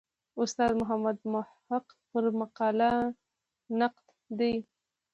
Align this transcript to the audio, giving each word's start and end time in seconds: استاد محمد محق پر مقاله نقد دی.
استاد 0.41 0.71
محمد 0.81 1.17
محق 1.33 1.85
پر 2.09 2.23
مقاله 2.39 2.91
نقد 3.79 4.05
دی. 4.39 4.53